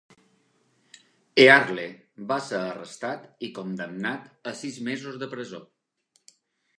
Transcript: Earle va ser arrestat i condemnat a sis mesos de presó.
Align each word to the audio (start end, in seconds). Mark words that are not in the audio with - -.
Earle 1.41 1.83
va 2.31 2.37
ser 2.45 2.61
arrestat 2.69 3.27
i 3.49 3.49
condemnat 3.59 4.51
a 4.53 4.55
sis 4.63 4.81
mesos 4.89 5.21
de 5.25 5.29
presó. 5.35 5.61